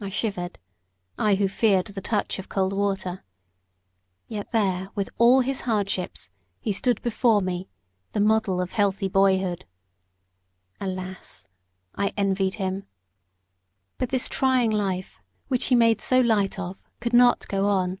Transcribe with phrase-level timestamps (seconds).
[0.00, 0.58] I shivered
[1.16, 3.22] I who feared the touch of cold water.
[4.26, 7.68] Yet there with all his hardships, he stood before me,
[8.10, 9.64] the model of healthy boyhood.
[10.80, 11.46] Alas!
[11.94, 12.88] I envied him.
[13.98, 18.00] But this trying life, which he made so light of, could not go on.